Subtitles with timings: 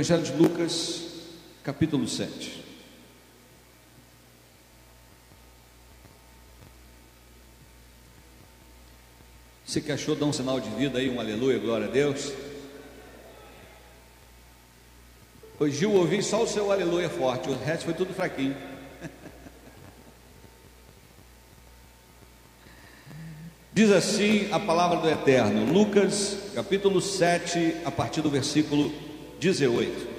[0.00, 1.02] Evangelho de Lucas,
[1.62, 2.64] capítulo 7.
[9.66, 12.32] Você que achou, dá um sinal de vida aí, um aleluia, glória a Deus.
[15.58, 18.56] Hoje eu ouvi só o seu aleluia forte, o resto foi tudo fraquinho.
[23.70, 29.09] Diz assim a palavra do Eterno, Lucas capítulo 7, a partir do versículo
[29.40, 30.10] 18.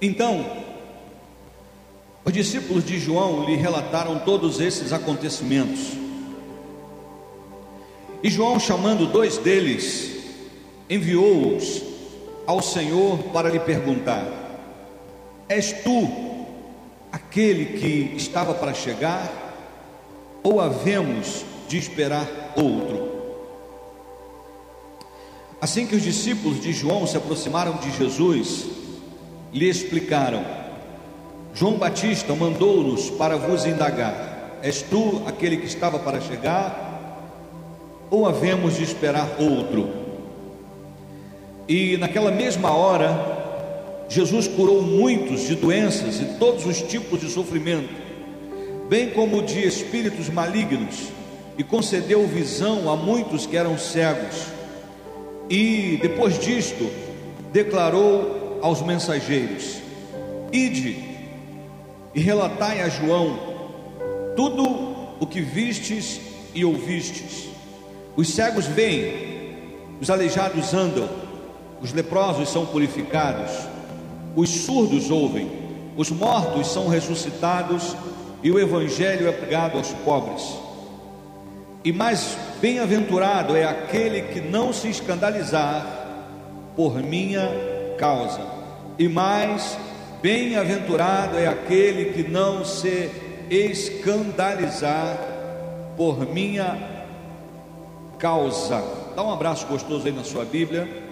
[0.00, 0.46] Então,
[2.24, 5.94] os discípulos de João lhe relataram todos esses acontecimentos.
[8.22, 10.16] E João, chamando dois deles,
[10.88, 11.82] enviou-os
[12.46, 14.24] ao Senhor para lhe perguntar:
[15.48, 16.27] És tu
[17.12, 19.30] aquele que estava para chegar,
[20.42, 23.08] ou havemos de esperar outro?
[25.60, 28.66] Assim que os discípulos de João se aproximaram de Jesus,
[29.52, 30.44] lhe explicaram:
[31.52, 36.86] João Batista mandou-nos para vos indagar: És tu aquele que estava para chegar?
[38.10, 39.88] Ou havemos de esperar outro?
[41.68, 43.37] E naquela mesma hora,
[44.08, 47.94] Jesus curou muitos de doenças e todos os tipos de sofrimento,
[48.88, 51.08] bem como de espíritos malignos,
[51.58, 54.46] e concedeu visão a muitos que eram cegos.
[55.50, 56.90] E depois disto,
[57.52, 59.78] declarou aos mensageiros:
[60.50, 60.96] Ide
[62.14, 63.38] e relatai a João
[64.34, 64.62] tudo
[65.20, 66.20] o que vistes
[66.54, 67.48] e ouvistes.
[68.16, 69.56] Os cegos veem,
[70.00, 71.08] os aleijados andam,
[71.80, 73.52] os leprosos são purificados,
[74.38, 75.50] os surdos ouvem,
[75.96, 77.96] os mortos são ressuscitados
[78.40, 80.56] e o evangelho é pregado aos pobres.
[81.84, 85.84] E mais bem-aventurado é aquele que não se escandalizar
[86.76, 87.50] por minha
[87.98, 88.40] causa.
[88.96, 89.76] E mais
[90.22, 93.10] bem-aventurado é aquele que não se
[93.50, 95.18] escandalizar
[95.96, 96.78] por minha
[98.20, 98.84] causa.
[99.16, 101.07] Dá um abraço gostoso aí na sua Bíblia.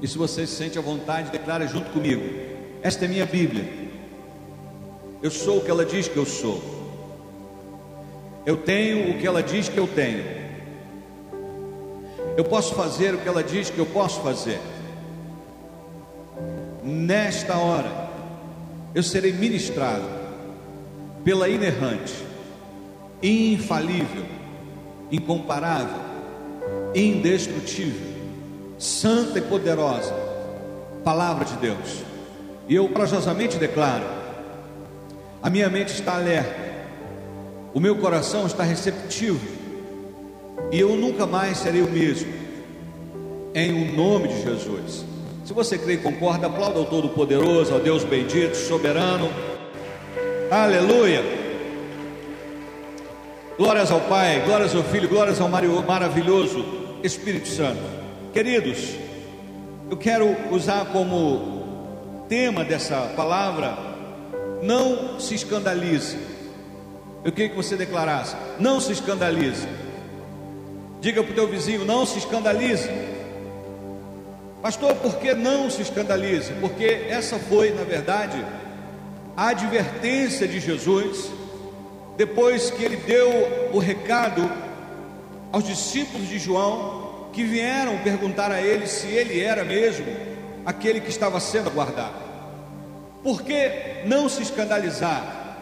[0.00, 2.22] E se você se sente à vontade, declara junto comigo:
[2.82, 3.88] Esta é minha Bíblia.
[5.22, 6.62] Eu sou o que ela diz que eu sou.
[8.46, 10.24] Eu tenho o que ela diz que eu tenho.
[12.36, 14.60] Eu posso fazer o que ela diz que eu posso fazer.
[16.84, 18.08] Nesta hora,
[18.94, 20.04] eu serei ministrado
[21.24, 22.14] pela inerrante,
[23.22, 24.24] infalível,
[25.10, 26.00] incomparável,
[26.94, 28.07] indestrutível,
[28.78, 30.14] santa e poderosa
[31.04, 32.02] palavra de Deus.
[32.68, 34.04] E eu corajosamente declaro:
[35.42, 36.54] a minha mente está alerta,
[37.74, 39.40] o meu coração está receptivo
[40.70, 42.30] e eu nunca mais serei o mesmo,
[43.54, 45.04] em o nome de Jesus.
[45.44, 49.30] Se você crê e concorda, aplauda ao Todo-Poderoso, ao Deus bendito, soberano.
[50.50, 51.22] Aleluia.
[53.56, 56.64] Glórias ao Pai, glórias ao Filho, glórias ao maravilhoso
[57.02, 57.97] Espírito Santo.
[58.38, 58.94] Queridos,
[59.90, 63.76] eu quero usar como tema dessa palavra:
[64.62, 66.16] não se escandalize.
[67.24, 69.66] Eu queria que você declarasse: não se escandalize.
[71.00, 72.88] Diga para o teu vizinho: não se escandalize.
[74.62, 76.52] Pastor, por que não se escandalize?
[76.60, 78.40] Porque essa foi, na verdade,
[79.36, 81.28] a advertência de Jesus,
[82.16, 84.48] depois que ele deu o recado
[85.50, 90.06] aos discípulos de João, que vieram perguntar a ele se ele era mesmo
[90.64, 92.28] aquele que estava sendo guardado.
[93.22, 95.56] Por que não se escandalizar?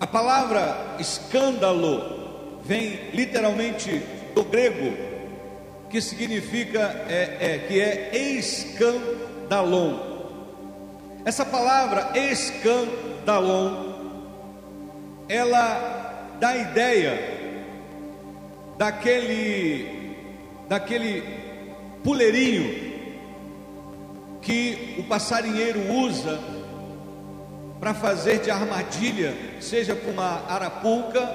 [0.00, 4.02] A palavra escândalo vem literalmente
[4.34, 4.96] do grego,
[5.90, 9.98] que significa é, é, que é escandalon.
[11.24, 13.90] Essa palavra escandalon,
[15.28, 17.40] ela dá ideia
[18.78, 19.99] daquele,
[20.70, 21.24] daquele
[22.04, 22.92] puleirinho
[24.40, 26.38] que o passarinheiro usa
[27.80, 31.28] para fazer de armadilha, seja para uma arapuca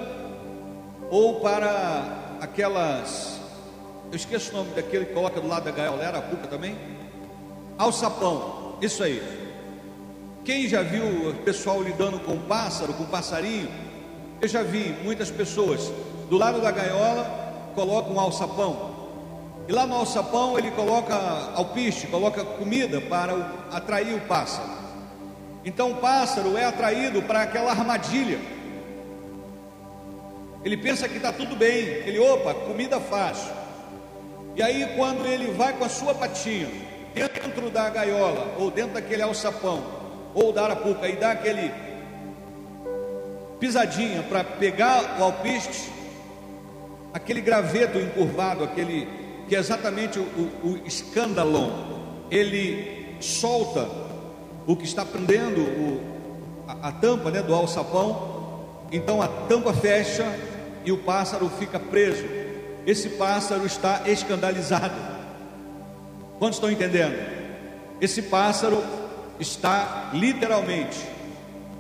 [1.10, 3.42] ou para aquelas.
[4.10, 6.78] Eu esqueço o nome daquele que coloca do lado da gaiola, era a cuca também?
[7.78, 9.22] Alçapão, isso aí.
[10.46, 13.68] Quem já viu o pessoal lidando com pássaro, com passarinho?
[14.40, 15.92] Eu já vi muitas pessoas
[16.30, 17.44] do lado da gaiola
[17.76, 18.95] colocam um alçapão
[19.68, 21.16] E lá no alçapão ele coloca
[21.56, 23.34] alpiste, coloca comida para
[23.72, 24.70] atrair o pássaro.
[25.64, 28.40] Então o pássaro é atraído para aquela armadilha.
[30.64, 33.52] Ele pensa que está tudo bem, ele, opa, comida fácil.
[34.56, 36.68] E aí, quando ele vai com a sua patinha
[37.14, 39.84] dentro da gaiola, ou dentro daquele alçapão,
[40.34, 41.72] ou da arapuca, e dá aquele
[43.60, 45.90] pisadinha para pegar o alpiste,
[47.14, 51.72] aquele graveto encurvado, aquele que é exatamente o, o, o escândalo,
[52.32, 53.88] ele solta
[54.66, 56.02] o que está prendendo o,
[56.68, 60.26] a, a tampa né, do alçapão, então a tampa fecha
[60.84, 62.26] e o pássaro fica preso.
[62.86, 64.96] Esse pássaro está escandalizado.
[66.38, 67.16] Quantos estão entendendo?
[68.00, 68.84] Esse pássaro
[69.40, 70.98] está literalmente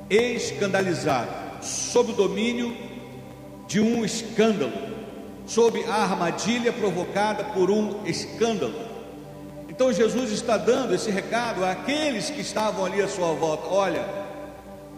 [0.09, 1.29] escandalizado,
[1.61, 2.75] sob o domínio
[3.67, 4.94] de um escândalo
[5.45, 8.73] sob a armadilha provocada por um escândalo.
[9.69, 14.05] Então Jesus está dando esse recado àqueles que estavam ali à sua volta: olha,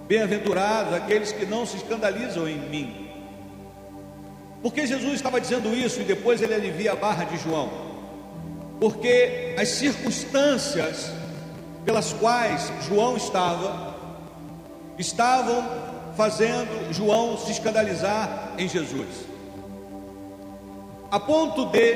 [0.07, 3.07] bem-aventurados aqueles que não se escandalizam em mim.
[4.61, 7.69] Porque Jesus estava dizendo isso e depois ele alivia a barra de João?
[8.79, 11.11] Porque as circunstâncias
[11.85, 13.95] pelas quais João estava,
[14.97, 15.63] estavam
[16.15, 19.36] fazendo João se escandalizar em Jesus
[21.09, 21.95] a ponto de,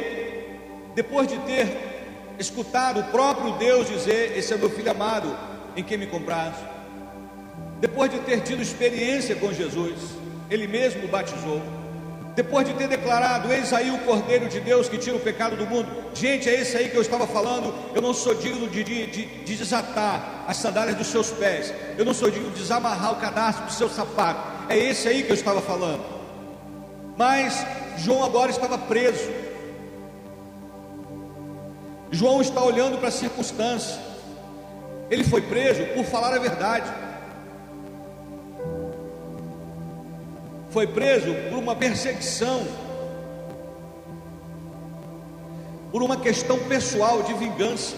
[0.96, 1.92] depois de ter
[2.40, 5.36] escutado o próprio Deus dizer: Esse é meu filho amado,
[5.76, 6.54] em quem me compraz,
[7.80, 9.96] depois de ter tido experiência com Jesus,
[10.50, 11.62] ele mesmo o batizou,
[12.36, 15.66] depois de ter declarado: Eis aí o Cordeiro de Deus que tira o pecado do
[15.66, 15.90] mundo.
[16.14, 17.74] Gente, é esse aí que eu estava falando.
[17.94, 22.06] Eu não sou digno de, de, de, de desatar as sandálias dos seus pés, eu
[22.06, 24.52] não sou digno de desamarrar o cadastro do seu sapato.
[24.70, 26.22] É esse aí que eu estava falando.
[27.18, 27.66] Mas
[27.98, 29.30] João agora estava preso.
[32.12, 34.00] João está olhando para a circunstância.
[35.10, 36.92] Ele foi preso por falar a verdade.
[40.70, 42.66] Foi preso por uma perseguição,
[45.92, 47.96] por uma questão pessoal de vingança.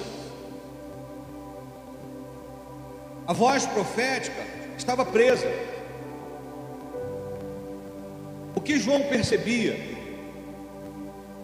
[3.28, 4.42] A voz profética
[4.78, 5.48] estava presa.
[8.64, 9.78] Que João percebia?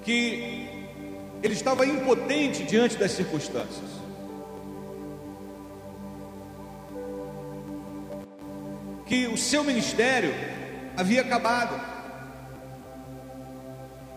[0.03, 0.87] Que
[1.43, 3.89] ele estava impotente diante das circunstâncias.
[9.05, 10.33] Que o seu ministério
[10.95, 11.79] havia acabado.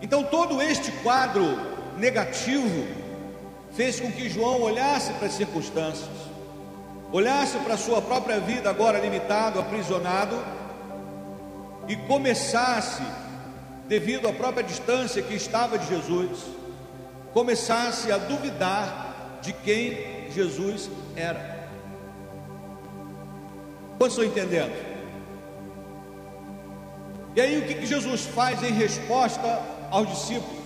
[0.01, 1.43] Então, todo este quadro
[1.97, 2.85] negativo
[3.73, 6.09] fez com que João olhasse para as circunstâncias,
[7.11, 10.37] olhasse para a sua própria vida, agora limitado, aprisionado
[11.87, 13.03] e começasse,
[13.87, 16.39] devido à própria distância que estava de Jesus,
[17.33, 21.67] começasse a duvidar de quem Jesus era.
[23.97, 24.73] Quantos estão entendendo?
[27.35, 30.63] E aí o que, que Jesus faz em resposta aos discípulos?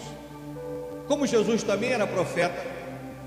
[1.07, 2.62] Como Jesus também era profeta,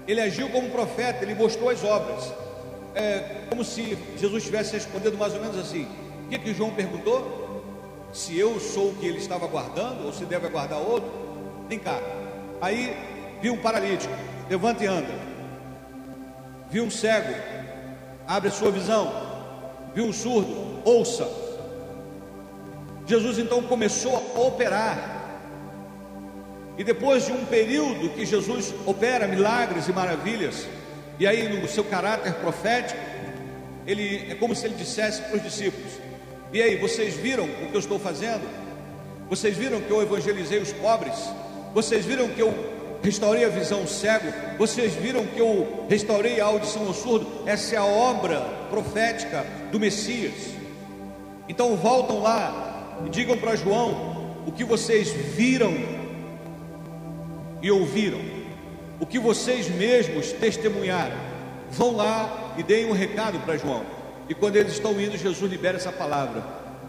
[0.06, 2.32] ele agiu como profeta, ele mostrou as obras.
[2.94, 5.88] É como se Jesus estivesse respondendo mais ou menos assim:
[6.26, 7.39] o que, que João perguntou?
[8.12, 11.10] Se eu sou o que ele estava guardando ou se deve aguardar outro.
[11.68, 11.98] Vem cá.
[12.60, 12.96] Aí
[13.40, 14.12] viu um paralítico,
[14.48, 15.30] levanta e anda.
[16.70, 17.34] Viu um cego,
[18.26, 19.12] abre a sua visão.
[19.94, 21.28] Viu um surdo, ouça.
[23.06, 25.18] Jesus então começou a operar.
[26.78, 30.66] E depois de um período que Jesus opera milagres e maravilhas,
[31.18, 33.00] e aí no seu caráter profético,
[33.86, 35.99] ele é como se ele dissesse para os discípulos:
[36.52, 38.42] e aí, vocês viram o que eu estou fazendo?
[39.28, 41.14] Vocês viram que eu evangelizei os pobres?
[41.72, 42.52] Vocês viram que eu
[43.00, 44.32] restaurei a visão cego?
[44.58, 47.26] Vocês viram que eu restaurei a audição ao surdo?
[47.46, 50.34] Essa é a obra profética do Messias.
[51.48, 55.72] Então voltam lá e digam para João o que vocês viram
[57.62, 58.20] e ouviram,
[58.98, 61.16] o que vocês mesmos testemunharam.
[61.70, 63.99] Vão lá e deem um recado para João.
[64.30, 66.44] E quando eles estão indo, Jesus libera essa palavra: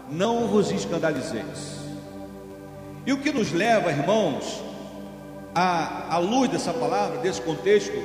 [0.08, 1.82] Não vos escandalizeis.
[3.04, 4.62] E o que nos leva, irmãos,
[5.52, 7.96] à, à luz dessa palavra, desse contexto,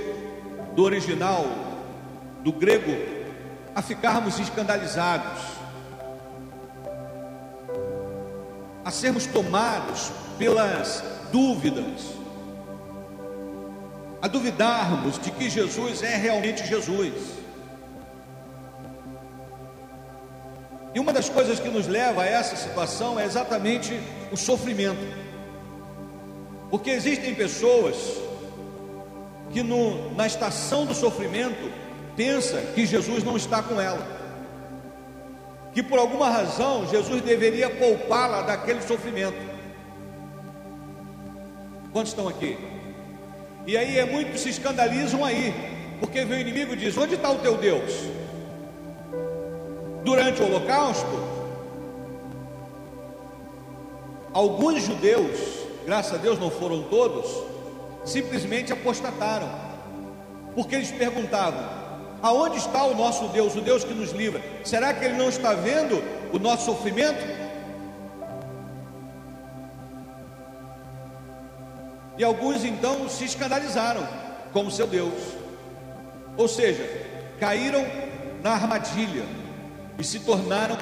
[0.73, 1.45] do original,
[2.43, 2.91] do grego,
[3.75, 5.39] a ficarmos escandalizados,
[8.83, 12.15] a sermos tomados pelas dúvidas,
[14.19, 17.45] a duvidarmos de que Jesus é realmente Jesus.
[20.97, 24.01] E uma das coisas que nos leva a essa situação é exatamente
[24.31, 25.05] o sofrimento.
[26.71, 27.95] Porque existem pessoas
[29.51, 31.71] que no, na estação do sofrimento
[32.15, 34.03] pensa que Jesus não está com ela,
[35.71, 39.37] que por alguma razão Jesus deveria poupá-la daquele sofrimento.
[41.93, 42.57] Quantos estão aqui?
[43.67, 45.53] E aí é muitos se escandalizam aí,
[45.99, 47.93] porque vem o inimigo e diz: Onde está o teu Deus?
[50.07, 51.19] Durante o Holocausto,
[54.31, 55.37] alguns judeus,
[55.85, 57.29] graças a Deus não foram todos,
[58.05, 59.49] simplesmente apostataram,
[60.55, 61.59] porque eles perguntavam:
[62.21, 64.41] Aonde está o nosso Deus, o Deus que nos livra?
[64.63, 67.25] Será que Ele não está vendo o nosso sofrimento?
[72.17, 74.07] E alguns então se escandalizaram
[74.53, 75.21] com o seu Deus,
[76.37, 76.89] ou seja,
[77.41, 77.85] caíram
[78.41, 79.36] na armadilha
[79.99, 80.77] e se tornaram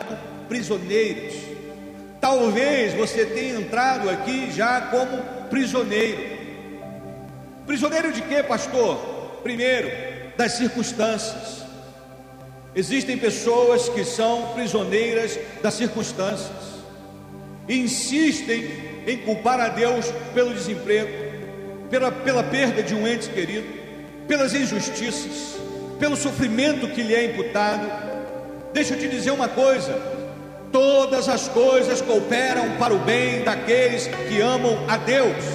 [0.48, 1.36] prisioneiros.
[2.20, 6.36] Talvez você tenha entrado aqui já como prisioneiro.
[7.66, 8.98] Prisioneiro de quê, pastor?
[9.44, 9.90] Primeiro,
[10.38, 11.64] das circunstâncias.
[12.76, 16.76] Existem pessoas que são prisioneiras das circunstâncias
[17.68, 18.66] e insistem
[19.08, 21.10] em culpar a Deus pelo desemprego,
[21.90, 23.68] pela, pela perda de um ente querido,
[24.28, 25.58] pelas injustiças,
[26.00, 28.15] pelo sofrimento que lhe é imputado.
[28.76, 29.98] Deixa eu te dizer uma coisa:
[30.70, 35.46] todas as coisas cooperam para o bem daqueles que amam a Deus.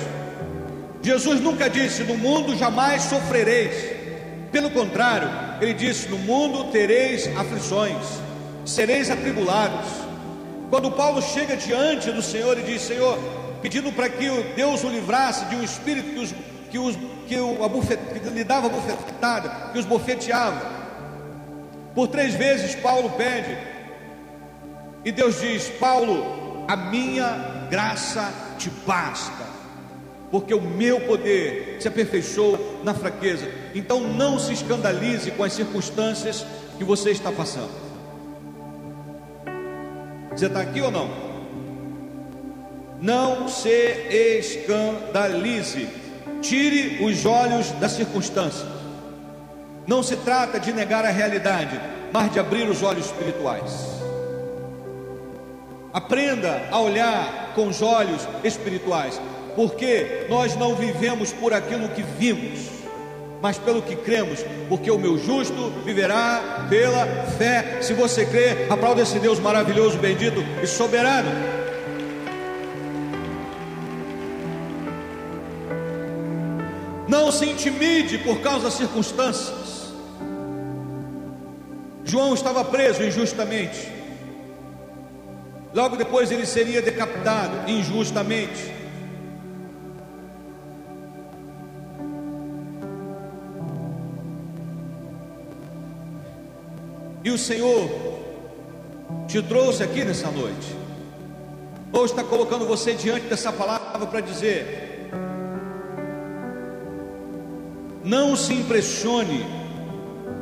[1.03, 3.95] Jesus nunca disse: No mundo jamais sofrereis.
[4.51, 5.29] Pelo contrário,
[5.61, 8.07] ele disse: No mundo tereis aflições,
[8.65, 9.91] sereis atribulados.
[10.71, 13.19] Quando Paulo chega diante do Senhor e diz: Senhor,
[13.61, 16.35] pedindo para que Deus o livrasse de um espírito que, os,
[16.71, 16.97] que, os,
[17.29, 20.80] que, o, que lhe dava bufetada, que os bofeteava.
[21.95, 23.57] Por três vezes Paulo pede,
[25.05, 29.51] e Deus diz: Paulo, a minha graça te basta
[30.31, 33.49] porque o meu poder se aperfeiçoa na fraqueza.
[33.75, 36.47] Então não se escandalize com as circunstâncias
[36.79, 37.71] que você está passando.
[40.31, 41.11] Você está aqui ou não?
[43.01, 45.89] Não se escandalize.
[46.41, 48.80] Tire os olhos das circunstâncias.
[49.91, 51.81] Não se trata de negar a realidade,
[52.13, 53.73] mas de abrir os olhos espirituais.
[55.93, 59.21] Aprenda a olhar com os olhos espirituais
[59.57, 62.71] porque nós não vivemos por aquilo que vimos,
[63.43, 67.05] mas pelo que cremos, porque o meu justo viverá pela
[67.37, 67.79] fé.
[67.83, 71.31] Se você crê, aplauda esse Deus maravilhoso, bendito e soberano.
[77.09, 79.80] Não se intimide por causa das circunstâncias.
[82.11, 83.89] João estava preso injustamente.
[85.73, 88.75] Logo depois ele seria decapitado injustamente.
[97.23, 97.89] E o Senhor
[99.29, 100.75] te trouxe aqui nessa noite,
[101.93, 105.13] ou está colocando você diante dessa palavra para dizer:
[108.03, 109.47] não se impressione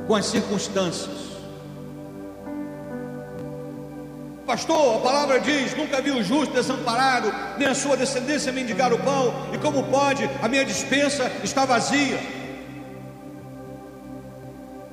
[0.06, 1.27] com as circunstâncias.
[4.49, 8.99] Pastor, a palavra diz: nunca vi o justo desamparado, nem a sua descendência mendigar o
[8.99, 12.19] pão, e como pode, a minha dispensa está vazia.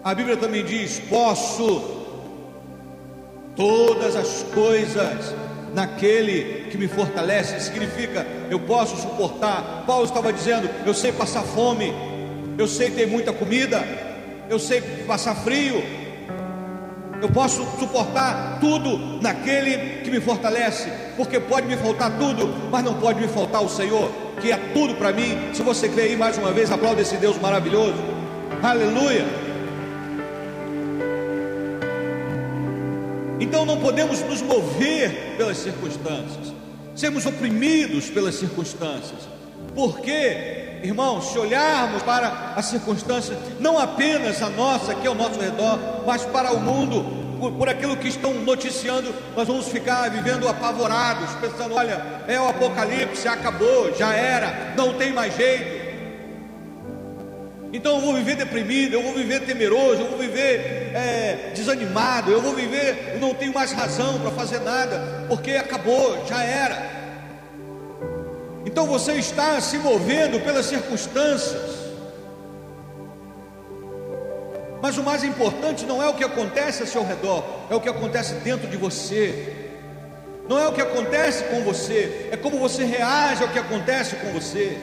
[0.04, 2.04] A Bíblia também diz: posso
[3.56, 5.34] todas as coisas
[5.74, 7.58] naquele que me fortalece.
[7.62, 9.86] Significa eu posso suportar.
[9.88, 11.94] Paulo estava dizendo: eu sei passar fome,
[12.58, 13.82] eu sei ter muita comida,
[14.50, 16.05] eu sei passar frio.
[17.22, 22.95] Eu posso suportar tudo naquele que me fortalece, porque pode me faltar tudo, mas não
[22.95, 25.53] pode me faltar o Senhor, que é tudo para mim.
[25.53, 27.95] Se você crê aí mais uma vez, aplauda esse Deus maravilhoso.
[28.62, 29.25] Aleluia.
[33.39, 36.53] Então não podemos nos mover pelas circunstâncias,
[36.95, 39.27] sermos oprimidos pelas circunstâncias,
[39.75, 45.39] porque, irmãos, se olharmos para as circunstâncias, não apenas a nossa, que é ao nosso
[45.39, 47.04] redor, mas para o mundo,
[47.39, 52.48] por, por, aquilo que estão noticiando, nós vamos ficar vivendo apavorados, pensando: olha, é o
[52.48, 55.86] apocalipse, acabou, já era, não tem mais jeito.
[57.74, 62.42] Então eu vou viver deprimido, eu vou viver temeroso, eu vou viver é, desanimado, eu
[62.42, 67.05] vou viver, eu não tenho mais razão para fazer nada, porque acabou, já era.
[68.75, 71.77] Então você está se movendo pelas circunstâncias.
[74.82, 77.88] Mas o mais importante não é o que acontece ao seu redor, é o que
[77.88, 79.72] acontece dentro de você.
[80.50, 84.34] Não é o que acontece com você, é como você reage ao que acontece com
[84.34, 84.77] você.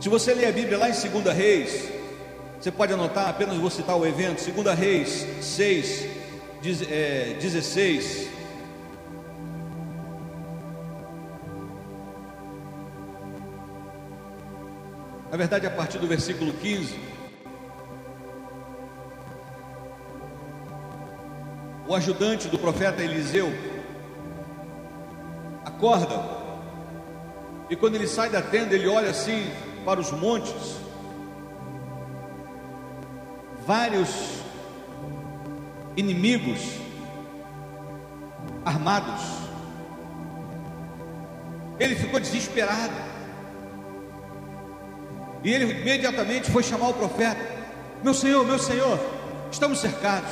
[0.00, 1.90] Se você ler a Bíblia lá em 2 Reis,
[2.60, 6.06] você pode anotar, apenas vou citar o evento, 2 Reis 6,
[7.40, 8.33] 16.
[15.34, 16.96] Na verdade, a partir do versículo 15.
[21.88, 23.52] O ajudante do profeta Eliseu
[25.64, 26.22] acorda
[27.68, 29.50] e quando ele sai da tenda, ele olha assim
[29.84, 30.76] para os montes.
[33.66, 34.38] Vários
[35.96, 36.60] inimigos
[38.64, 39.20] armados.
[41.80, 43.13] Ele ficou desesperado.
[45.44, 47.38] E ele imediatamente foi chamar o profeta:
[48.02, 48.98] Meu senhor, meu senhor,
[49.52, 50.30] estamos cercados.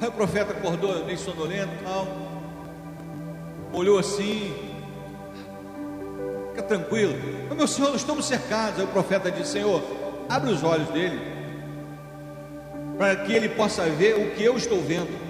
[0.00, 2.06] Aí o profeta acordou meio sonolento, tal,
[3.72, 4.54] olhou assim,
[6.48, 7.14] fica tranquilo.
[7.54, 8.78] Meu senhor, estamos cercados.
[8.78, 9.82] Aí o profeta disse: Senhor,
[10.30, 11.20] abre os olhos dele,
[12.96, 15.28] para que ele possa ver o que eu estou vendo.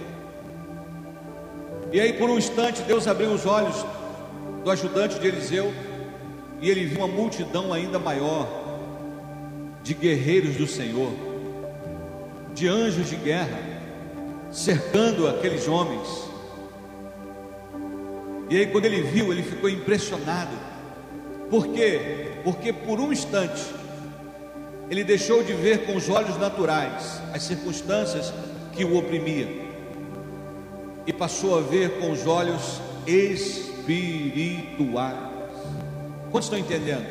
[1.90, 3.84] E aí, por um instante, Deus abriu os olhos
[4.62, 5.72] do ajudante de Eliseu
[6.60, 8.48] e ele viu uma multidão ainda maior
[9.82, 11.12] de guerreiros do Senhor,
[12.54, 13.58] de anjos de guerra,
[14.50, 16.28] cercando aqueles homens.
[18.50, 20.56] E aí, quando ele viu, ele ficou impressionado.
[21.50, 22.40] Por quê?
[22.42, 23.62] Porque por um instante
[24.90, 28.32] ele deixou de ver com os olhos naturais as circunstâncias
[28.72, 29.50] que o oprimiam
[31.06, 35.27] e passou a ver com os olhos espirituais.
[36.30, 37.06] Quantos estão entendendo?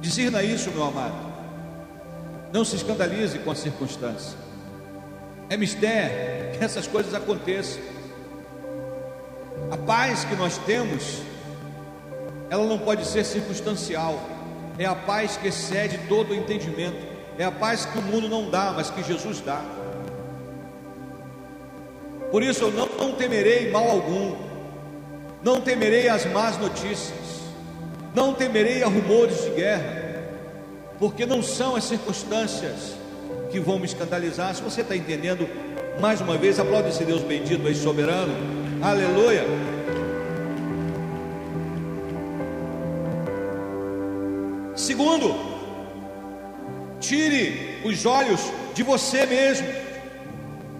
[0.00, 1.14] Discerna isso, meu amado.
[2.52, 4.36] Não se escandalize com a circunstância.
[5.48, 7.80] É mistério que essas coisas aconteçam.
[9.70, 11.22] A paz que nós temos,
[12.50, 14.20] ela não pode ser circunstancial.
[14.78, 17.12] É a paz que excede todo o entendimento.
[17.38, 19.62] É a paz que o mundo não dá, mas que Jesus dá.
[22.30, 24.51] Por isso eu não, não temerei mal algum
[25.44, 27.18] não temerei as más notícias,
[28.14, 30.22] não temerei a rumores de guerra,
[30.98, 32.96] porque não são as circunstâncias
[33.50, 34.54] que vão me escandalizar.
[34.54, 35.48] Se você está entendendo,
[36.00, 38.32] mais uma vez, aplaude esse Deus bendito aí, soberano,
[38.80, 39.44] aleluia.
[44.76, 45.34] Segundo,
[47.00, 48.40] tire os olhos
[48.74, 49.66] de você mesmo,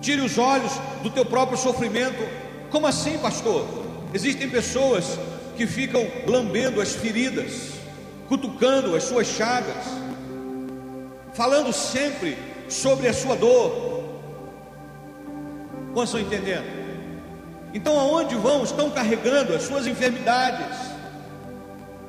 [0.00, 0.72] tire os olhos
[1.02, 2.22] do teu próprio sofrimento.
[2.70, 3.81] Como assim, pastor?
[4.14, 5.18] Existem pessoas
[5.56, 7.72] que ficam lambendo as feridas,
[8.28, 9.84] cutucando as suas chagas,
[11.32, 12.36] falando sempre
[12.68, 14.02] sobre a sua dor.
[15.94, 16.82] Quantos estão entendendo?
[17.72, 18.64] Então, aonde vão?
[18.64, 20.76] Estão carregando as suas enfermidades,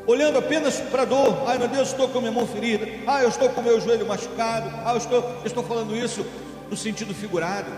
[0.06, 1.44] olhando apenas para a dor.
[1.48, 2.86] Ai meu Deus, estou com minha mão ferida.
[3.08, 4.70] Ah, eu estou com meu joelho machucado.
[4.86, 6.26] Ah, eu estou, eu estou falando isso
[6.70, 7.72] no sentido figurado,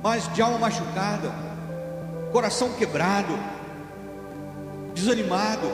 [0.00, 1.49] mas de alma machucada
[2.30, 3.38] coração quebrado,
[4.94, 5.70] desanimado.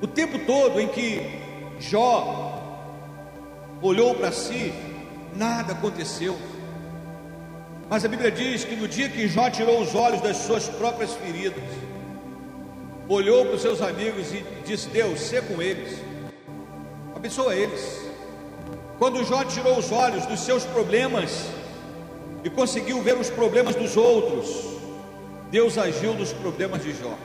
[0.00, 1.40] O tempo todo em que
[1.78, 2.60] Jó
[3.80, 4.72] olhou para si,
[5.34, 6.36] nada aconteceu.
[7.88, 11.12] Mas a Bíblia diz que no dia que Jó tirou os olhos das suas próprias
[11.14, 11.62] feridas,
[13.08, 15.98] olhou para os seus amigos e disse: Deus, ser com eles,
[17.14, 18.00] abençoa eles.
[18.98, 21.46] Quando Jó tirou os olhos dos seus problemas,
[22.44, 24.48] e conseguiu ver os problemas dos outros,
[25.50, 27.16] Deus agiu nos problemas de Jó.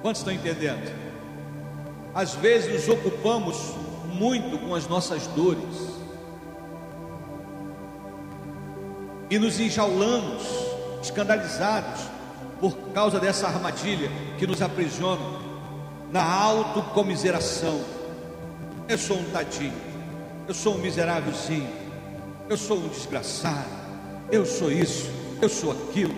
[0.00, 0.92] Quantos estão entendendo?
[2.14, 3.56] Às vezes nos ocupamos
[4.12, 5.92] muito com as nossas dores
[9.30, 10.42] e nos enjaulamos,
[11.02, 12.02] escandalizados
[12.60, 15.22] por causa dessa armadilha que nos aprisiona
[16.12, 17.80] na autocomiseração.
[18.86, 19.72] Eu sou um tadinho,
[20.46, 21.81] eu sou um miserávelzinho,
[22.52, 23.64] eu sou um desgraçado,
[24.30, 25.10] eu sou isso,
[25.40, 26.14] eu sou aquilo.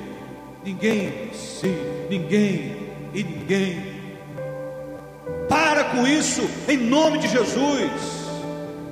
[0.65, 1.77] Ninguém, sim,
[2.11, 4.03] ninguém e ninguém.
[5.49, 7.93] Para com isso, em nome de Jesus.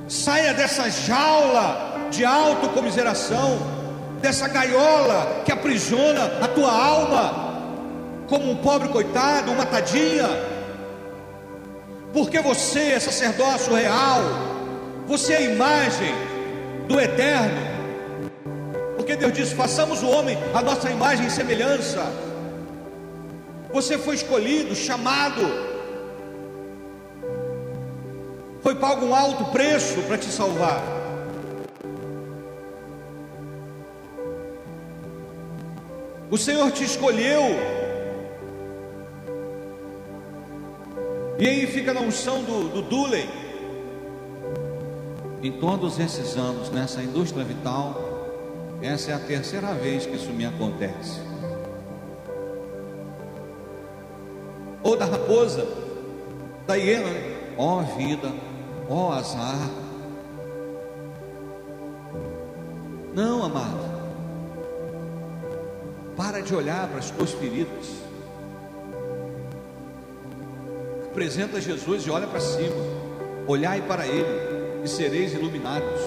[0.06, 3.58] Saia dessa jaula de autocomiseração,
[4.20, 7.64] dessa gaiola que aprisiona a tua alma,
[8.28, 10.28] como um pobre coitado, uma tadinha.
[12.12, 14.22] Porque você é sacerdócio real,
[15.08, 16.31] você é imagem
[16.92, 17.60] do eterno.
[18.96, 22.04] Porque Deus disse: façamos o homem a nossa imagem e semelhança.
[23.72, 25.40] Você foi escolhido, chamado,
[28.60, 30.82] foi pago um alto preço para te salvar.
[36.30, 37.42] O Senhor te escolheu
[41.42, 43.28] E aí fica na unção do, do Dulem.
[45.42, 48.00] Em todos esses anos, nessa indústria vital,
[48.80, 51.20] essa é a terceira vez que isso me acontece.
[54.84, 55.66] Ou da raposa,
[56.64, 57.10] da hiena,
[57.58, 58.32] ó oh, vida,
[58.88, 59.68] ó oh, azar.
[63.12, 63.90] Não, amado.
[66.16, 67.96] Para de olhar para as tuas feridas.
[71.04, 72.76] Apresenta Jesus e olha para cima.
[73.48, 74.51] Olhai para Ele
[74.82, 76.00] e sereis iluminados.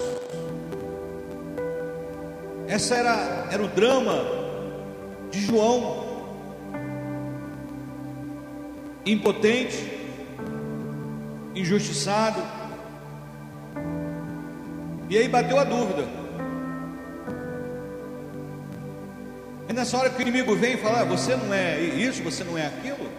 [2.67, 4.25] Essa era, era o drama
[5.31, 6.03] de João.
[9.05, 9.77] Impotente,
[11.53, 12.41] injustiçado.
[15.09, 16.07] E aí bateu a dúvida:
[19.75, 22.57] nessa hora que o inimigo vem e fala: ah, Você não é isso, você não
[22.57, 23.09] é aquilo.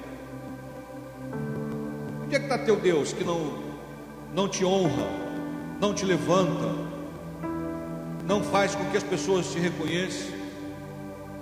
[2.24, 3.62] Onde é que está teu Deus que não,
[4.34, 5.06] não te honra,
[5.80, 6.74] não te levanta,
[8.24, 10.34] não faz com que as pessoas te reconheçam,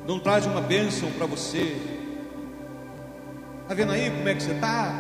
[0.07, 1.77] não traz uma bênção para você?
[3.63, 4.93] Está vendo aí como é que você está?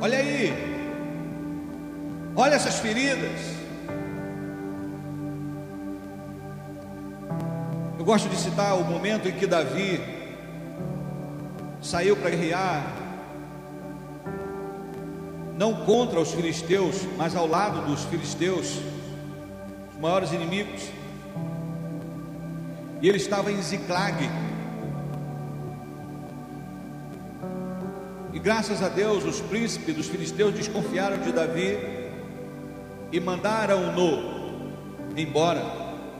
[0.00, 0.52] Olha aí,
[2.34, 3.60] olha essas feridas.
[7.98, 10.00] Eu gosto de citar o momento em que Davi
[11.82, 12.82] saiu para guerrear,
[15.60, 18.80] não contra os filisteus, mas ao lado dos filisteus,
[19.92, 20.88] os maiores inimigos.
[23.02, 24.30] E ele estava em Ziclag.
[28.32, 31.76] E graças a Deus, os príncipes dos filisteus desconfiaram de Davi
[33.12, 34.72] e mandaram-no
[35.14, 35.62] embora.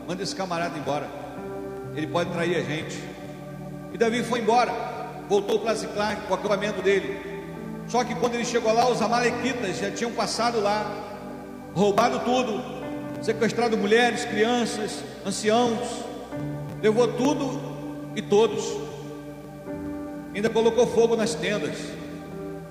[0.07, 1.09] Manda esse camarada embora
[1.97, 3.03] ele pode trair a gente.
[3.91, 4.71] E Davi foi embora,
[5.31, 7.30] voltou para Ziclag, com o acampamento dele.
[7.91, 10.89] Só que quando ele chegou lá, os amalequitas já tinham passado lá,
[11.75, 12.63] roubado tudo,
[13.21, 16.05] sequestrado mulheres, crianças, anciãos,
[16.81, 17.61] levou tudo
[18.15, 18.65] e todos.
[20.33, 21.77] Ainda colocou fogo nas tendas.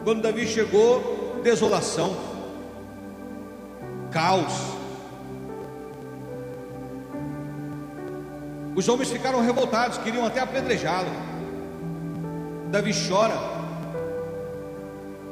[0.05, 2.15] Quando Davi chegou, desolação,
[4.11, 4.53] caos.
[8.73, 11.11] Os homens ficaram revoltados, queriam até apedrejá-lo.
[12.71, 13.58] Davi chora,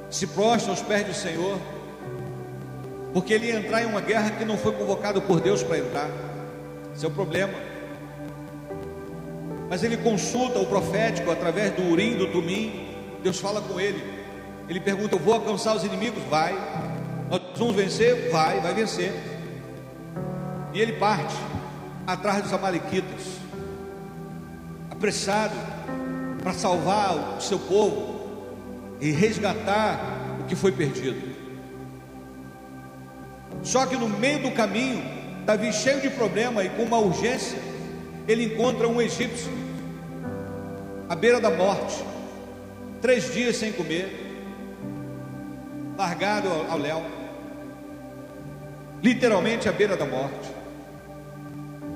[0.09, 1.59] se prostra aos pés do Senhor,
[3.13, 6.09] porque ele ia entrar em uma guerra que não foi convocado por Deus para entrar.
[6.95, 7.53] Esse é problema.
[9.69, 12.87] Mas ele consulta o profético através do Urim, do Tumim.
[13.21, 14.01] Deus fala com ele.
[14.69, 16.23] Ele pergunta: Eu vou alcançar os inimigos?
[16.29, 16.53] Vai.
[17.29, 18.31] Nós vamos vencer?
[18.31, 19.13] Vai, vai vencer.
[20.73, 21.35] E ele parte
[22.05, 23.25] atrás dos Amalequitas,
[24.89, 25.55] apressado
[26.41, 28.16] para salvar o seu povo
[28.99, 29.99] e resgatar
[30.41, 31.35] o que foi perdido.
[33.63, 35.03] Só que no meio do caminho,
[35.45, 37.59] Davi, cheio de problema e com uma urgência,
[38.27, 39.51] ele encontra um egípcio
[41.09, 42.03] à beira da morte,
[43.01, 44.27] três dias sem comer,
[45.97, 47.03] largado ao léu,
[49.01, 50.57] literalmente à beira da morte.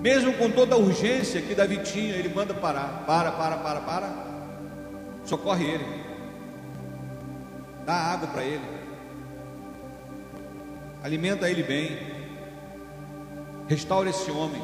[0.02, 3.04] Mesmo com toda a urgência que Davi tinha, ele manda parar.
[3.06, 4.10] Para, para, para, para.
[5.26, 6.01] Socorre ele.
[7.86, 8.66] Dá água para ele.
[11.04, 11.98] Alimenta ele bem.
[13.68, 14.62] Restaura esse homem.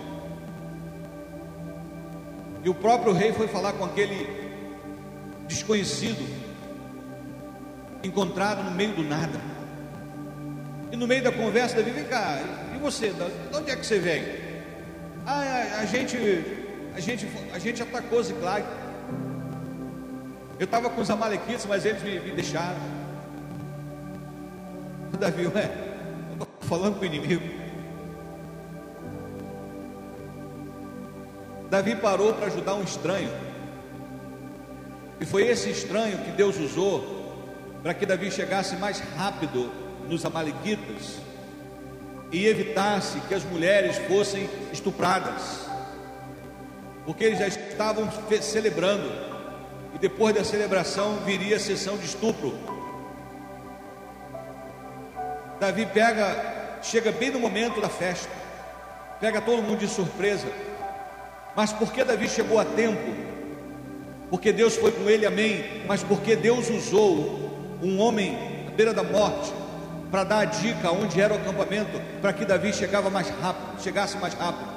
[2.64, 4.28] E o próprio rei foi falar com aquele
[5.48, 6.28] desconhecido,
[8.04, 9.40] encontrado no meio do nada.
[10.92, 12.40] E no meio da conversa, Davi, vem cá,
[12.76, 14.24] e você, de onde é que você vem?
[15.26, 16.18] Ah, a, a gente,
[16.96, 18.66] a gente, a gente atacou Ziclag.
[20.60, 22.97] Eu estava com os amalequitas, mas eles me, me deixaram.
[25.18, 25.72] Davi, ué,
[26.62, 27.44] falando com o inimigo.
[31.70, 33.30] Davi parou para ajudar um estranho.
[35.20, 37.18] E foi esse estranho que Deus usou
[37.84, 39.72] para que Davi chegasse mais rápido
[40.08, 41.18] nos amalequitas
[42.32, 45.68] e evitasse que as mulheres fossem estupradas,
[47.06, 48.10] porque eles já estavam
[48.42, 49.10] celebrando,
[49.96, 52.77] e depois da celebração viria a sessão de estupro.
[55.60, 58.30] Davi pega, chega bem no momento da festa,
[59.20, 60.48] pega todo mundo de surpresa.
[61.56, 63.16] Mas por que Davi chegou a tempo?
[64.30, 65.84] Porque Deus foi com ele, amém.
[65.88, 69.52] Mas porque Deus usou um homem à beira da morte
[70.12, 74.18] para dar a dica onde era o acampamento, para que Davi chegava mais rápido, chegasse
[74.18, 74.70] mais rápido.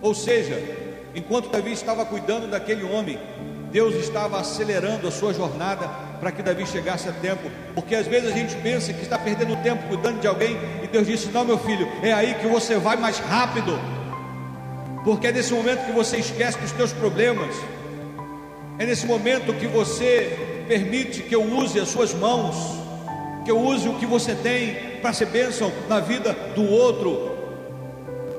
[0.00, 0.56] Ou seja,
[1.14, 3.18] enquanto Davi estava cuidando daquele homem,
[3.70, 5.88] Deus estava acelerando a sua jornada
[6.20, 9.56] para que Davi chegasse a tempo, porque às vezes a gente pensa que está perdendo
[9.62, 12.96] tempo cuidando de alguém, e Deus disse: Não, meu filho, é aí que você vai
[12.96, 13.78] mais rápido,
[15.04, 17.54] porque é nesse momento que você esquece dos teus problemas,
[18.78, 22.56] é nesse momento que você permite que eu use as suas mãos,
[23.44, 27.36] que eu use o que você tem para ser bênção na vida do outro,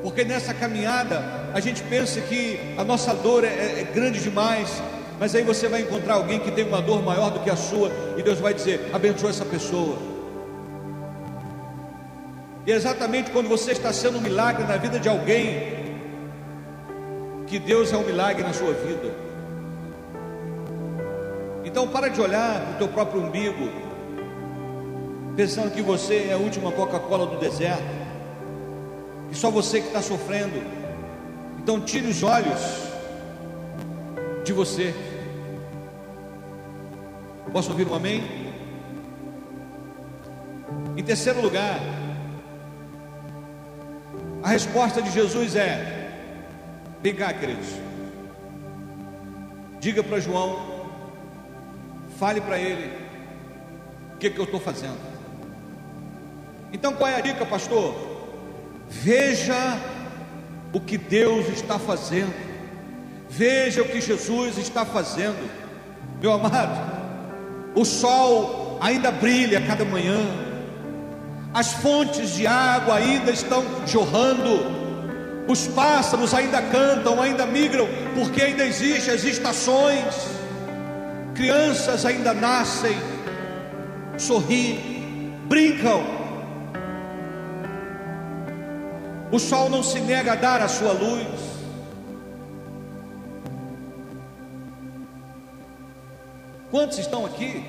[0.02, 4.70] porque nessa caminhada a gente pensa que a nossa dor é, é grande demais,
[5.20, 7.92] mas aí você vai encontrar alguém que tem uma dor maior do que a sua,
[8.18, 9.98] e Deus vai dizer: abençoa essa pessoa.
[12.66, 15.80] E é exatamente quando você está sendo um milagre na vida de alguém,
[17.48, 19.12] que Deus é um milagre na sua vida.
[21.66, 23.70] Então para de olhar para o teu próprio umbigo,
[25.36, 27.84] pensando que você é a última Coca-Cola do deserto,
[29.32, 30.62] e só você que está sofrendo.
[31.62, 32.90] Então tire os olhos
[34.46, 34.94] de você.
[37.52, 38.24] Posso ouvir um amém?
[40.96, 41.80] Em terceiro lugar,
[44.44, 46.12] a resposta de Jesus é:
[47.02, 47.68] vem cá, queridos,
[49.80, 50.86] diga para João,
[52.20, 52.92] fale para ele
[54.14, 55.00] o que, que eu estou fazendo.
[56.72, 57.96] Então qual é a dica, pastor?
[58.88, 59.80] Veja
[60.72, 62.34] o que Deus está fazendo,
[63.28, 65.50] veja o que Jesus está fazendo,
[66.22, 66.99] meu amado
[67.76, 70.20] o sol ainda brilha cada manhã,
[71.54, 74.80] as fontes de água ainda estão jorrando,
[75.48, 80.06] os pássaros ainda cantam, ainda migram, porque ainda existem as estações,
[81.34, 82.96] crianças ainda nascem,
[84.18, 86.04] sorriem, brincam.
[89.32, 91.39] O sol não se nega a dar a sua luz.
[96.72, 97.66] Quantos estão aqui?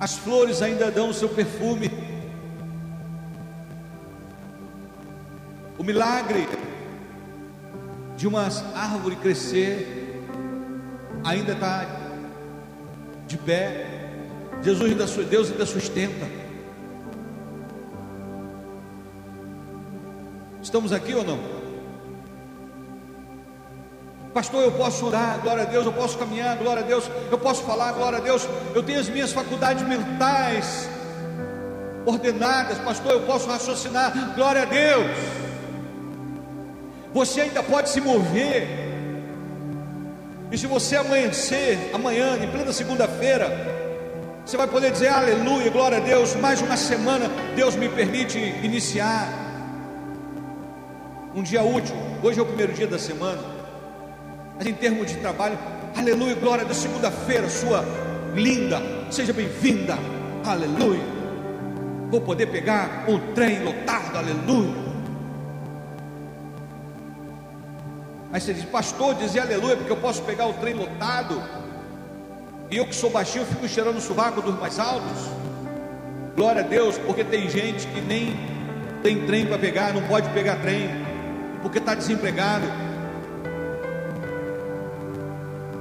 [0.00, 1.90] As flores ainda dão o seu perfume.
[5.78, 6.48] O milagre
[8.16, 10.22] de uma árvore crescer
[11.24, 11.86] ainda está
[13.26, 13.86] de pé.
[14.62, 16.26] Jesus ainda, Deus ainda sustenta.
[20.62, 21.63] Estamos aqui ou não?
[24.34, 27.62] Pastor, eu posso orar, glória a Deus, eu posso caminhar, glória a Deus, eu posso
[27.62, 30.88] falar, glória a Deus, eu tenho as minhas faculdades mentais
[32.04, 35.06] ordenadas, pastor, eu posso raciocinar, glória a Deus.
[37.14, 38.66] Você ainda pode se mover,
[40.50, 43.46] e se você amanhecer, amanhã, em plena segunda-feira,
[44.44, 49.28] você vai poder dizer aleluia, glória a Deus, mais uma semana Deus me permite iniciar.
[51.36, 53.53] Um dia útil, hoje é o primeiro dia da semana.
[54.56, 55.58] Mas em termos de trabalho,
[55.96, 57.84] aleluia, glória da segunda-feira, sua
[58.34, 59.98] linda, seja bem-vinda,
[60.44, 61.02] aleluia.
[62.10, 64.84] Vou poder pegar um trem lotado, aleluia.
[68.32, 71.42] Aí você diz, pastor, dizer aleluia, porque eu posso pegar o trem lotado.
[72.70, 75.30] E eu que sou baixinho, fico cheirando o sovaco dos mais altos.
[76.36, 78.36] Glória a Deus, porque tem gente que nem
[79.02, 80.88] tem trem para pegar, não pode pegar trem,
[81.62, 82.66] porque está desempregado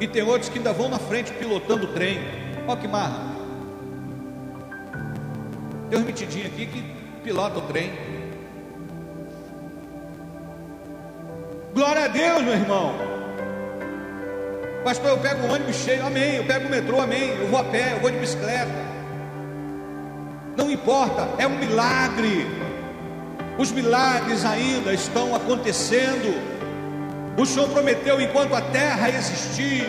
[0.03, 2.19] e tem outros que ainda vão na frente pilotando o trem.
[2.67, 3.33] Olha que marra.
[5.89, 6.83] Tem uns aqui que
[7.23, 7.91] pilota o trem.
[11.73, 12.93] Glória a Deus, meu irmão.
[14.83, 16.35] Pastor, eu pego o ônibus cheio, amém.
[16.35, 17.29] Eu pego o metrô, amém.
[17.39, 18.71] Eu vou a pé, eu vou de bicicleta.
[20.57, 22.45] Não importa, é um milagre.
[23.57, 26.52] Os milagres ainda estão acontecendo.
[27.37, 29.87] O Senhor prometeu: enquanto a terra existir,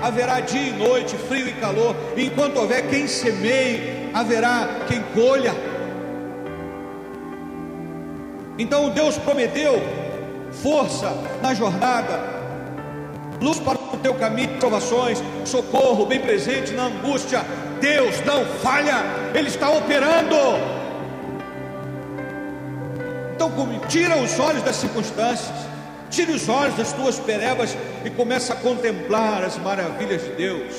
[0.00, 1.94] haverá dia e noite, frio e calor.
[2.16, 5.54] E enquanto houver quem semeie, haverá quem colha.
[8.58, 9.80] Então Deus prometeu
[10.50, 12.20] força na jornada,
[13.40, 17.44] luz para o teu caminho, provações, socorro bem presente na angústia.
[17.80, 19.04] Deus não falha,
[19.34, 20.36] Ele está operando.
[23.34, 23.52] Então,
[23.88, 25.67] tira os olhos das circunstâncias
[26.10, 30.74] Tire os olhos das tuas perebas e comece a contemplar as maravilhas de Deus.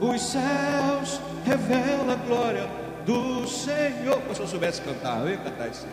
[0.00, 2.68] Os céus revelam a glória
[3.04, 4.20] do Senhor.
[4.34, 5.86] Se eu soubesse cantar, eu ia cantar isso.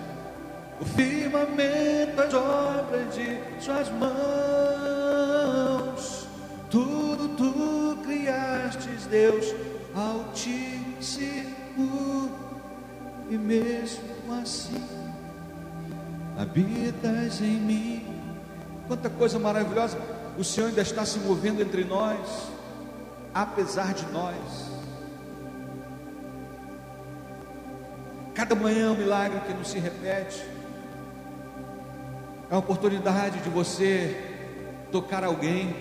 [0.79, 4.13] O firmamento, as obras de suas mãos,
[6.69, 9.53] tudo tu criastes, Deus
[9.95, 11.51] Altíssimo,
[13.29, 15.02] e mesmo assim
[16.37, 18.05] habitas em mim.
[18.87, 19.97] Quanta coisa maravilhosa,
[20.37, 22.51] o Senhor ainda está se movendo entre nós.
[23.33, 24.71] apesar de nós.
[28.35, 30.43] Cada manhã é um milagre que não se repete.
[32.49, 34.15] É a oportunidade de você
[34.91, 35.75] tocar alguém,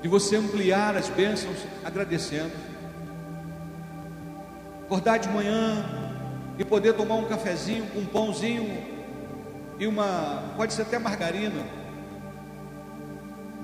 [0.00, 2.52] de você ampliar as bênçãos agradecendo.
[4.84, 5.84] Acordar de manhã
[6.58, 8.92] e poder tomar um cafezinho um pãozinho
[9.78, 11.64] e uma, pode ser até margarina.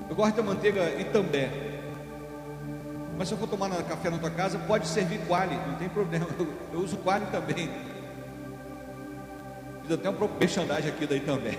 [0.09, 1.49] Eu gosto da manteiga Itambé.
[3.17, 6.25] Mas se eu for tomar café na tua casa, pode servir quali, não tem problema.
[6.39, 7.69] Eu, eu uso quali também.
[9.81, 11.57] Fiz até um merchandising aqui daí também.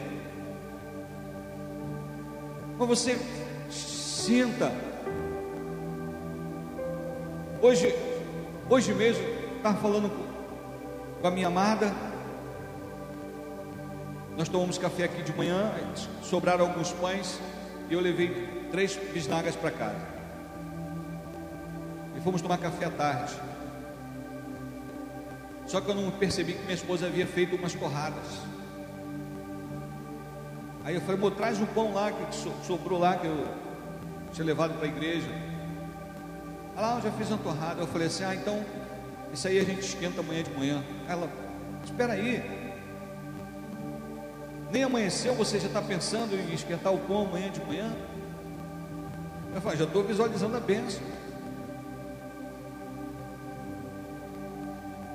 [2.79, 3.19] Mas você
[3.71, 4.73] sinta.
[7.61, 7.95] Hoje,
[8.69, 9.23] hoje mesmo,
[9.57, 10.30] estava falando com
[11.29, 11.93] a minha amada.
[14.37, 15.71] Nós tomamos café aqui de manhã,
[16.23, 17.39] sobraram alguns pães
[17.91, 20.07] e eu levei três bisnagas para casa.
[22.17, 23.35] E fomos tomar café à tarde.
[25.67, 28.27] Só que eu não percebi que minha esposa havia feito umas torradas.
[30.85, 33.47] Aí eu falei, traz um pão lá que sobrou lá, que eu
[34.33, 35.29] tinha levado para a igreja.
[36.77, 37.83] Ah, eu já fiz uma torrada.
[37.83, 38.65] Eu falei assim, ah, então
[39.33, 40.85] isso aí a gente esquenta amanhã de manhã.
[41.09, 41.29] Ela,
[41.85, 42.43] espera aí.
[44.71, 47.93] Nem amanheceu, você já está pensando em esquentar o pão amanhã de manhã?
[49.55, 51.03] Eu falei, já estou visualizando a bênção.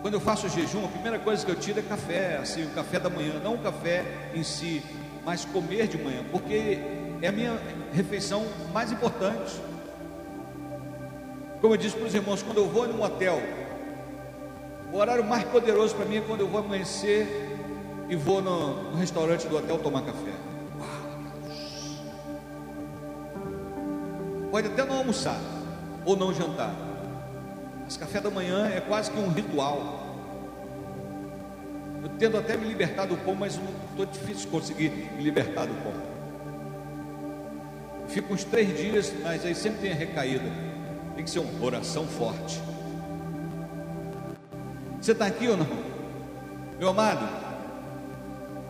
[0.01, 2.99] Quando eu faço jejum, a primeira coisa que eu tiro é café, assim, o café
[2.99, 4.83] da manhã, não o café em si,
[5.25, 6.79] mas comer de manhã, porque
[7.21, 7.59] é a minha
[7.91, 9.59] refeição mais importante.
[11.59, 13.41] Como eu disse para os irmãos, quando eu vou num hotel,
[14.95, 17.59] o horário mais poderoso para mim é quando eu vou amanhecer
[18.07, 20.31] e vou no, no restaurante do hotel tomar café.
[24.49, 25.37] Pode até não almoçar
[26.05, 26.73] ou não jantar,
[27.83, 30.05] mas café da manhã é quase que um ritual.
[32.01, 35.73] Eu tendo até me libertar do pão, mas estou difícil de conseguir me libertar do
[35.83, 35.93] pão.
[38.07, 40.49] fico uns três dias, mas aí sempre tem a recaída.
[41.15, 42.61] Tem que ser uma oração forte.
[45.05, 45.67] Você está aqui ou não?
[46.79, 47.29] Meu amado,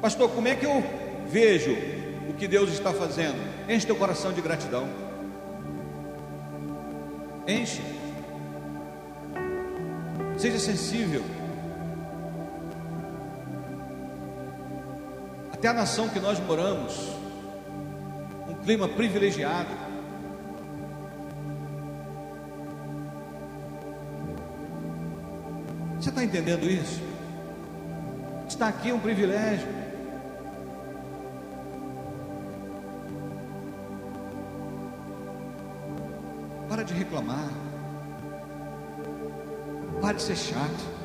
[0.01, 0.83] pastor, como é que eu
[1.29, 1.71] vejo
[2.29, 3.37] o que Deus está fazendo?
[3.69, 4.85] Enche teu coração de gratidão.
[7.47, 7.81] Enche.
[10.37, 11.23] Seja sensível.
[15.53, 17.11] Até a nação que nós moramos,
[18.45, 19.84] um clima privilegiado.
[26.25, 27.01] Entendendo isso?
[28.47, 29.67] Está aqui um privilégio.
[36.67, 37.49] Para de reclamar.
[40.01, 40.95] Para de ser chato.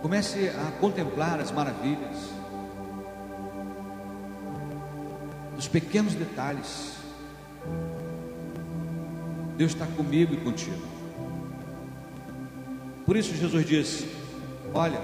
[0.00, 2.30] Comece a contemplar as maravilhas,
[5.58, 6.99] os pequenos detalhes.
[9.60, 10.80] Deus está comigo e contigo.
[13.04, 14.08] Por isso Jesus disse:
[14.72, 14.98] Olha,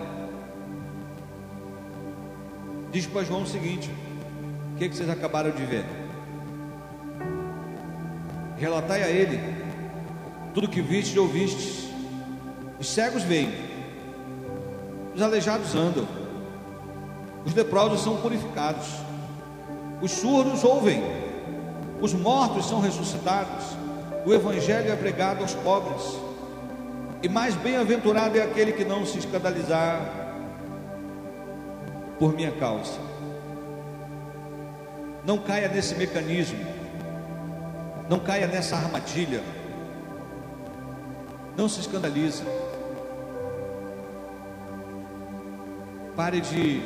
[2.90, 3.90] diz para João o seguinte:
[4.72, 5.84] O que, que vocês acabaram de ver?
[8.56, 9.38] Relatai a ele
[10.54, 11.90] tudo que vistes e ouvistes.
[12.80, 13.52] Os cegos veem,
[15.14, 16.08] os aleijados andam,
[17.44, 18.86] os leprosos são purificados,
[20.00, 21.02] os surdos ouvem,
[22.00, 23.84] os mortos são ressuscitados,
[24.26, 26.02] o evangelho é pregado aos pobres,
[27.22, 30.00] e mais bem-aventurado é aquele que não se escandalizar
[32.18, 32.98] por minha causa.
[35.24, 36.58] Não caia nesse mecanismo,
[38.08, 39.42] não caia nessa armadilha,
[41.56, 42.42] não se escandalize.
[46.16, 46.82] Pare de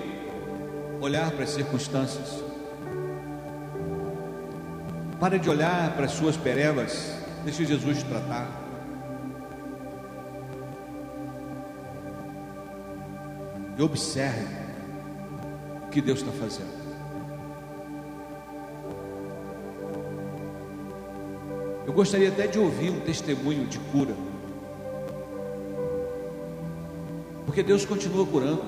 [1.00, 2.44] olhar para as circunstâncias.
[5.18, 7.19] Pare de olhar para as suas perebas.
[7.44, 8.48] Deixe Jesus tratar.
[13.78, 14.46] E observe
[15.86, 16.80] o que Deus está fazendo.
[21.86, 24.14] Eu gostaria até de ouvir um testemunho de cura.
[27.46, 28.62] Porque Deus continua curando.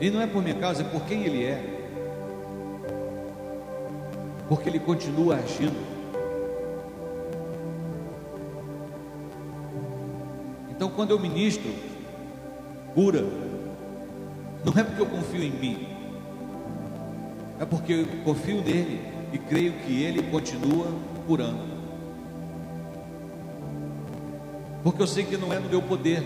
[0.00, 1.77] E não é por minha causa, é por quem Ele é.
[4.48, 5.98] Porque Ele continua agindo.
[10.70, 11.70] Então, quando eu ministro
[12.94, 13.24] cura,
[14.64, 15.88] Não é porque eu confio em mim,
[17.60, 19.00] é porque eu confio nele
[19.32, 20.86] e creio que ele continua
[21.26, 21.78] curando.
[24.82, 26.22] Porque eu sei que não é no meu poder,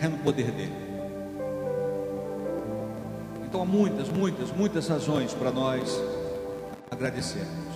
[0.00, 0.72] é no poder dele.
[3.44, 6.00] Então há muitas, muitas, muitas razões para nós
[6.90, 7.74] agradecermos.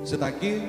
[0.00, 0.60] Você está aqui?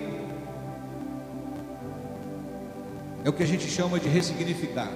[3.24, 4.92] É o que a gente chama de ressignificar.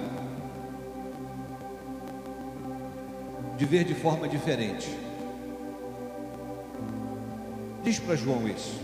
[3.56, 4.88] De ver de forma diferente.
[7.82, 8.80] Diz para João isso.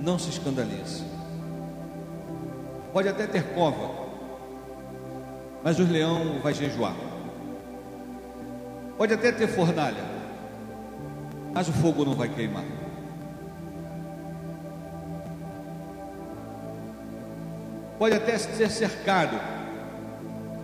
[0.00, 1.04] Não se escandalize.
[2.92, 4.06] Pode até ter cova,
[5.62, 6.94] mas o leão vai jejuar.
[8.96, 10.02] Pode até ter fornalha,
[11.52, 12.64] mas o fogo não vai queimar.
[17.98, 19.38] Pode até ser cercado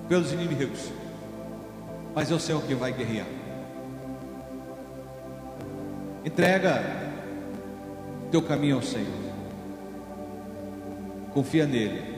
[0.09, 0.91] pelos inimigos,
[2.15, 3.27] mas é o Senhor que vai guerrear.
[6.25, 6.83] Entrega
[8.31, 9.33] teu caminho ao Senhor.
[11.35, 12.13] Confia nele.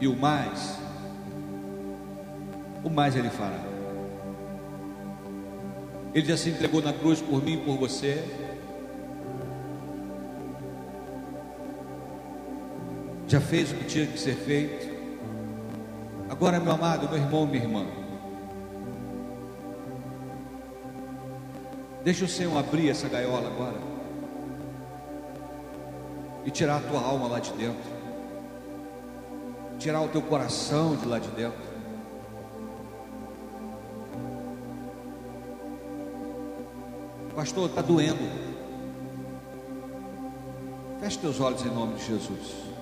[0.00, 0.78] E o mais,
[2.82, 3.73] o mais ele fará.
[6.14, 8.24] Ele já se entregou na cruz por mim e por você.
[13.26, 14.94] Já fez o que tinha que ser feito.
[16.30, 17.84] Agora, meu amado, meu irmão, minha irmã.
[22.04, 23.80] Deixa o Senhor abrir essa gaiola agora.
[26.44, 27.92] E tirar a tua alma lá de dentro.
[29.80, 31.73] Tirar o teu coração de lá de dentro.
[37.34, 38.22] Pastor, está doendo.
[41.00, 42.73] Feche teus olhos em nome de Jesus.